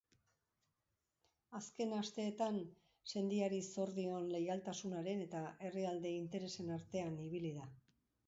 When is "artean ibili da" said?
6.77-7.69